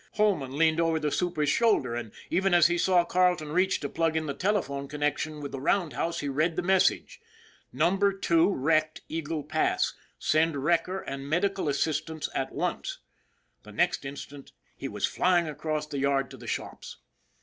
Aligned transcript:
Holman 0.15 0.57
leaned 0.57 0.79
over 0.81 0.97
the 0.99 1.11
super's 1.11 1.49
shoulder 1.49 1.93
and 1.93 2.11
even 2.31 2.55
as 2.55 2.65
he 2.65 2.77
saw 2.79 3.05
Carleton 3.05 3.51
reach 3.51 3.79
to 3.81 3.87
plug 3.87 4.17
in 4.17 4.25
the 4.25 4.33
telephone 4.33 4.87
connection 4.87 5.41
with 5.41 5.51
the 5.51 5.61
roundhouse, 5.61 6.21
he 6.21 6.27
read 6.27 6.55
the 6.55 6.63
message:" 6.63 7.21
Number 7.71 8.11
Two 8.11 8.49
wrecked 8.51 9.01
Eagle 9.09 9.43
Pass. 9.43 9.93
Send 10.17 10.57
wrecker 10.63 11.01
and 11.01 11.29
medical 11.29 11.69
assistance 11.69 12.29
at 12.33 12.51
once." 12.51 12.97
The 13.61 13.71
next 13.73 14.03
instant 14.03 14.53
he 14.75 14.87
was 14.87 15.05
flying 15.05 15.47
across 15.47 15.85
the 15.85 15.99
yard 15.99 16.31
to 16.31 16.37
the 16.37 16.47
shops. 16.47 16.97